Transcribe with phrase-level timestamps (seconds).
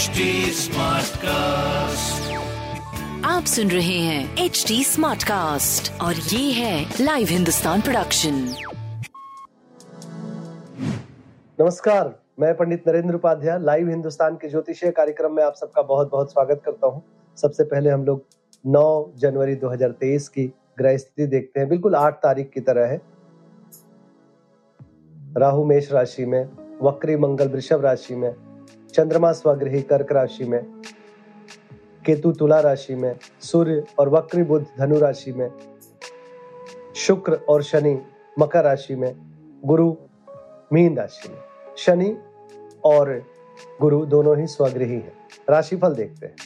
[0.00, 2.28] HD Smartcast.
[3.24, 8.34] आप सुन रहे हैं एच डी स्मार्ट कास्ट और ये है लाइव हिंदुस्तान प्रोडक्शन
[11.60, 16.32] नमस्कार मैं पंडित नरेंद्र उपाध्याय लाइव हिंदुस्तान के ज्योतिषीय कार्यक्रम में आप सबका बहुत बहुत
[16.32, 17.02] स्वागत करता हूँ।
[17.38, 18.24] सबसे पहले हम लोग
[18.64, 20.46] 9 जनवरी 2023 की
[20.78, 23.00] ग्रह स्थिति देखते हैं। बिल्कुल 8 तारीख की तरह है।
[25.36, 26.44] राहु मेष राशि में
[26.82, 28.34] वक्री मंगल वृषभ राशि में
[28.92, 30.64] चंद्रमा स्वग्रही कर्क राशि में,
[32.06, 35.50] केतु तुला राशि में, सूर्य और वक्री बुद्ध धनु राशि में,
[36.96, 38.02] शुक्र और शनि
[38.38, 39.16] मकर राशि में,
[39.64, 39.96] गुरु
[40.72, 41.38] मीन राशि में।
[41.78, 42.18] शनि
[42.84, 43.24] और
[43.80, 45.12] गुरु दोनों ही स्वगृही हैं।
[45.50, 46.36] राशिफल देखते हैं।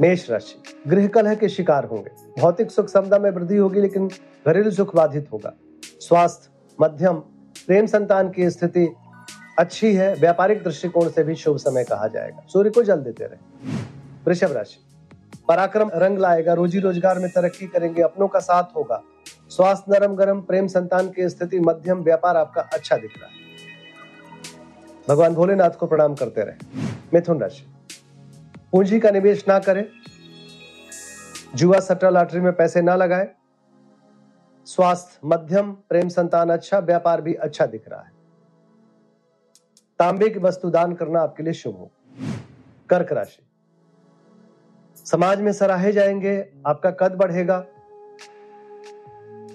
[0.00, 4.08] मेष राशि, गृह कलह के शिकार होंगे। भौतिक सुख समता में वृद्धि होगी, लेकिन
[4.46, 5.54] घरेलू सुख बाधित होगा।
[6.00, 6.48] स्वास्थ्य,
[6.80, 7.14] मध्यम,
[7.66, 8.94] प्रेम संतान की स्थिति
[9.58, 13.76] अच्छी है, व्यापारिक दृष्टिकोण से भी शुभ समय कहा जाएगा। सूर्य को जल देते रहे।
[14.26, 14.84] वृषभ राशि।
[15.48, 19.02] पराक्रम रंग लाएगा, रोजी रोज़गार में तरक्की करेंगे, अपनों का साथ होगा।
[19.48, 23.42] स्वास्थ्य नरम गरम प्रेम संतान की स्थिति, मध्यम व्यापार आपका अच्छा दिख रहा है।
[25.08, 26.82] भगवान भोलेनाथ को प्रणाम करते रहे।
[27.14, 27.66] मिथुन राशि।
[28.72, 29.84] पूंजी का निवेश ना करें।
[31.54, 33.28] जुआ सट्टा लॉटरी में पैसे ना लगाए।
[34.66, 38.13] स्वास्थ्य मध्यम, प्रेम संतान अच्छा व्यापार भी अच्छा दिख रहा है।
[39.98, 41.90] तांबे की वस्तु दान करना आपके लिए शुभ हो।
[42.90, 43.46] कर्क राशि।
[44.96, 47.66] समाज में सराहे जाएँगे, आपका कद बढ़ेगा,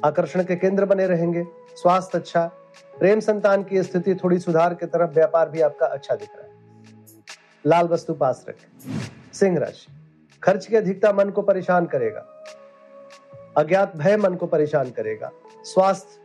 [0.04, 2.52] आकर्षण के केंद्र बने रहेंगे, स्वास्थ्य अच्छा
[3.00, 6.52] प्रेम संतान की स्थिति थोड़ी सुधार की तरफ़ व्यापार भी आपका अच्छा दिख रहा है।
[7.66, 8.90] लाल वस्तु पास रखें।
[9.34, 9.94] सिंह राशि।
[10.44, 12.44] खर्च की अधिकता मन को परेशान करेगा।
[13.58, 15.32] अज्ञात भय मन को परेशान करेगा।
[15.64, 16.22] स्वास्थ्य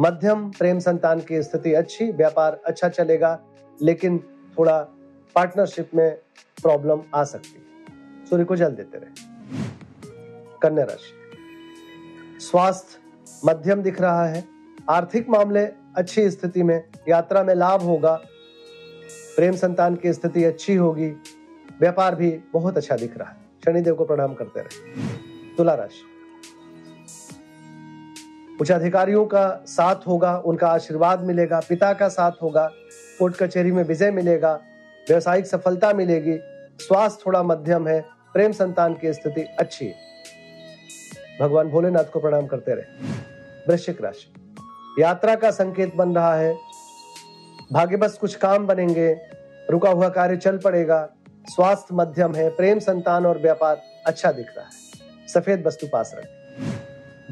[0.00, 3.40] मध्यम प्रेम संतान की स्थिति अच्छी, व्यापार अच्छा चलेगा,
[3.82, 4.18] लेकिन
[4.58, 4.78] थोड़ा
[5.34, 6.14] पार्टनरशिप में
[6.62, 7.62] प्रॉब्लम आ सकती है।
[8.26, 9.10] सूर्य को जल देते रहे।
[10.62, 11.14] कन्या राशि।
[12.40, 12.98] स्वास्थ्य
[13.44, 14.44] मध्यम दिख रहा है।
[14.90, 15.66] आर्थिक मामले
[15.96, 18.20] अच्छी स्थिति में, यात्रा में लाभ होगा।
[19.36, 21.08] प्रेम संतान की स्थिति अच्छी होगी।
[21.80, 24.92] व्यापार भी बहुत अच्छा दिख रहा है। शनिदेव को प्रणाम करते रहे।
[25.56, 26.17] तुला राशि।
[28.60, 32.70] उच्च अधिकारियों का साथ होगा, उनका आशीर्वाद मिलेगा, पिता का साथ होगा,
[33.18, 34.60] कोर्ट कचहरी में विजय मिलेगा,
[35.08, 36.38] व्यवसायिक सफलता मिलेगी,
[36.84, 39.94] स्वास्थ्य थोड़ा मध्यम है, प्रेम संतान की स्थिति अच्छी है।
[41.40, 43.12] भगवान भोलेनाथ को प्रणाम करते रहे।
[43.68, 44.54] वृश्चिक राशि।
[45.02, 46.56] यात्रा का संकेत बन रहा है।
[47.72, 49.20] भाग्य बस कुछ काम बनेंगे,
[49.70, 51.08] रुका हुआ कार्य चल पड़ेगा,
[51.46, 54.70] स्वास्थ्य मध्यम है, प्रेम संतान और व्यापार अच्छा दिख रहा है।
[55.28, 56.38] सफ़ेद वस्तु पास रखें।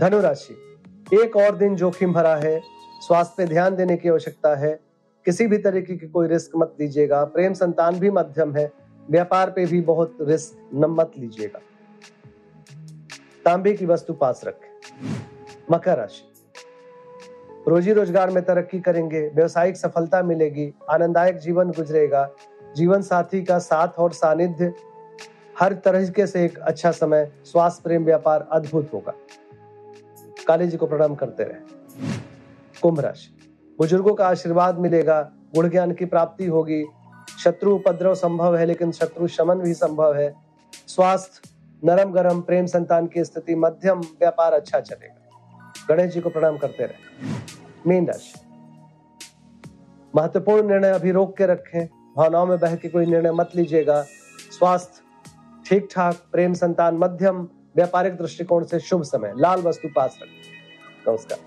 [0.01, 0.63] धनु राशि।
[1.15, 2.61] एक और दिन जोखिम भरा है,
[3.01, 4.81] स्वास्थ्य पे ध्यान देने की आवश्यकता है।
[5.25, 8.73] किसी भी तरीके की कोई रिस्क मत लीजिएगा। प्रेम संतान भी मध्यम है।
[9.11, 11.61] व्यापार पे भी बहुत रिस्क न मत लीजिएगा।
[13.45, 14.69] तांबे की वस्तु पास रखें।
[15.71, 16.33] मकर राशि।
[17.69, 22.31] रोजी रोज़गार में तरक्की करेंगे। व्यवसायिक सफलता मिलेगी। आनंददायक जीवन गुजरेगा।
[22.77, 24.75] जीवन साथी का साथ और सानिध्य।
[25.61, 29.13] हर तरीके से एक अच्छा समय। स्वास्थ्य, प्रेम, व्यापार अद्भुत होगा।
[30.49, 31.61] काली जी को प्रणाम करते रहे।
[32.83, 33.39] कुंभ राशि।
[33.79, 36.85] बुज़ुर्गों का आशीर्वाद मिलेगा, गुण ज्ञान की प्राप्ति होगी।
[37.45, 40.35] शत्रु उपद्रव संभव है, लेकिन शत्रु शमन भी संभव है।
[40.87, 41.51] स्वास्थ्य,
[41.85, 45.31] नरम गरम, प्रेम संतान की स्थिति, मध्यम, व्यापार अच्छा चलेगा।
[45.89, 47.27] गणेश जी को प्रणाम करते रहे।
[47.87, 48.41] मीन राशि।
[50.17, 54.03] महत्वपूर्ण निर्णय अभी रोक के रखें। भावनाओं में बह के कोई निर्णय मत लीजिएगा।
[54.59, 55.03] स्वास्थ्य
[55.67, 61.39] ठीक ठाक प्रेम संतान, मध्यम व्यापारिक दृष्टिकोण से शुभ समय। लाल वस्तु पास रखें। नमस्कार।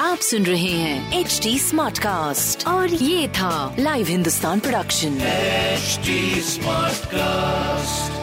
[0.00, 6.96] आप सुन रहे हैं एच डी स्मार्ट कास्ट और ये था live Hindustan production smart
[6.96, 8.21] Smartcast.